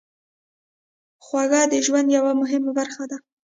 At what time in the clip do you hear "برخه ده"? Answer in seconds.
2.79-3.17